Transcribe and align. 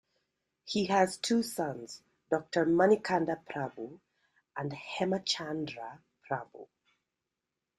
He 0.63 0.87
has 0.87 1.15
two 1.19 1.43
sons, 1.43 2.01
Doctor 2.31 2.65
Manikanda 2.65 3.45
Prabhu 3.45 3.99
and 4.57 4.71
Hemachandra 4.71 5.99
Prabhu. 6.27 6.67